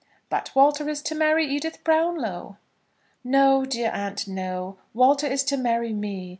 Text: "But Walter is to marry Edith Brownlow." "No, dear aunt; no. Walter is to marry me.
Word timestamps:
"But 0.31 0.49
Walter 0.55 0.89
is 0.89 1.03
to 1.03 1.13
marry 1.13 1.45
Edith 1.45 1.83
Brownlow." 1.83 2.57
"No, 3.23 3.65
dear 3.65 3.91
aunt; 3.93 4.27
no. 4.27 4.79
Walter 4.95 5.27
is 5.27 5.43
to 5.43 5.57
marry 5.57 5.93
me. 5.93 6.29